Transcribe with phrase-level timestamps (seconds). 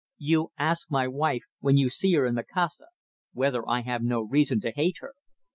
[0.17, 2.87] "You ask my wife, when you see her in Macassar,
[3.33, 5.13] whether I have no reason to hate her.